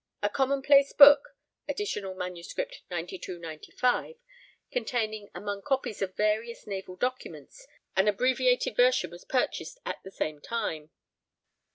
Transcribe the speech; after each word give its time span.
A 0.23 0.29
commonplace 0.29 0.93
book 0.93 1.35
(Additional 1.67 2.15
MS. 2.15 2.57
9295) 2.89 4.15
containing, 4.71 5.29
among 5.35 5.61
copies 5.61 6.01
of 6.01 6.15
various 6.15 6.65
naval 6.65 6.95
documents, 6.95 7.67
an 7.95 8.07
abbreviated 8.07 8.75
version 8.75 9.11
was 9.11 9.25
purchased 9.25 9.77
at 9.85 10.01
the 10.01 10.09
same 10.09 10.41
time. 10.41 10.89